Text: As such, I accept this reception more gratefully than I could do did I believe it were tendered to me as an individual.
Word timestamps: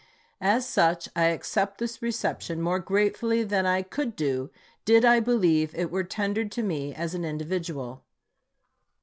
As 0.41 0.67
such, 0.67 1.09
I 1.15 1.25
accept 1.25 1.77
this 1.77 2.01
reception 2.01 2.59
more 2.59 2.79
gratefully 2.79 3.43
than 3.43 3.67
I 3.67 3.83
could 3.83 4.15
do 4.15 4.49
did 4.83 5.05
I 5.05 5.19
believe 5.19 5.75
it 5.75 5.91
were 5.91 6.03
tendered 6.03 6.51
to 6.53 6.63
me 6.63 6.91
as 6.95 7.13
an 7.13 7.23
individual. 7.23 8.03